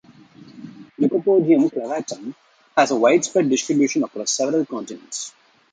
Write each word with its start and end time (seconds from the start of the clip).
"Lycopodium 0.99 1.69
clavatum" 1.69 2.33
has 2.75 2.89
a 2.89 2.95
widespread 2.95 3.47
distribution 3.51 4.03
across 4.03 4.31
several 4.31 4.65
continents. 4.65 5.31